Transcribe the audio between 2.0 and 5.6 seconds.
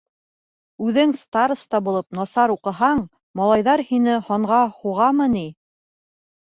насар уҡыһаң, малайҙар һине һанға һуғамы ни?